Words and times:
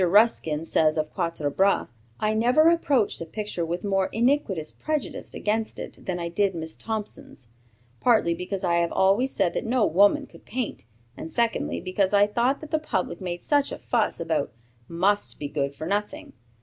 Ruskin 0.03 0.65
says 0.65 0.97
of 0.97 1.13
"Quatre 1.13 1.51
Bras": 1.51 1.85
"I 2.19 2.33
never 2.33 2.69
approached 2.71 3.21
a 3.21 3.25
picture 3.27 3.63
with 3.63 3.83
more 3.83 4.07
iniquitous 4.11 4.71
prejudice 4.71 5.35
against 5.35 5.77
it 5.77 6.07
than 6.07 6.17
I 6.17 6.27
did 6.27 6.55
Miss 6.55 6.75
Thompson's; 6.75 7.49
partly 7.99 8.33
because 8.33 8.63
I 8.63 8.77
have 8.77 8.91
always 8.91 9.31
said 9.35 9.53
that 9.53 9.63
no 9.63 9.85
woman 9.85 10.25
could 10.25 10.43
paint, 10.43 10.85
and 11.15 11.29
secondly, 11.29 11.79
because 11.79 12.15
I 12.15 12.25
thought 12.25 12.63
what 12.63 12.71
the 12.71 12.79
public 12.79 13.21
made 13.21 13.43
such 13.43 13.71
a 13.71 13.77
fuss 13.77 14.19
about 14.19 14.51
must 14.87 15.37
be 15.37 15.47
good 15.47 15.75
for 15.75 15.85
nothing. 15.85 16.33